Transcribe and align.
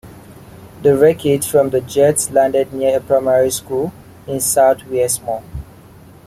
The 0.81 0.97
wreckage 0.97 1.45
from 1.45 1.69
the 1.69 1.79
jets 1.79 2.31
landed 2.31 2.73
near 2.73 2.97
a 2.97 2.99
primary 3.01 3.51
school 3.51 3.93
in 4.25 4.39
South 4.39 4.79
Wiesmoor. 4.87 5.43